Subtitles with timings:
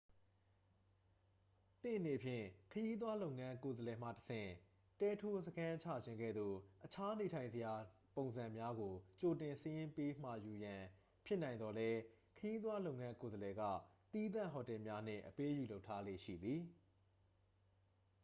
[1.81, 4.51] သင့်အနေဖြင့် ခရီးသွားလုပ်ငန်း ကိုယ်စားလှယ်မှတဆင့်
[4.99, 10.81] တဲထိုးစခန်းချခြင်းကဲ့သို့ အခြားနေထိုင်စရာနေရာ ပုံစံများကို ကြိုတင်စာရင်းပေးမှာယူရန်
[11.25, 11.99] ဖြစ်နိုင်သော်လည်း
[12.37, 13.63] ခရီးသွားလုပ်ငန်း ကိုယ်စားလှယ်က
[14.13, 16.61] သီးသန့်ဟိုတယ်များနှင့် အပေးအယူလုပ်ထားလေ့ရှိသည်